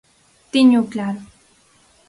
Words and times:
Téñoo 0.53 0.81
claro. 0.93 1.19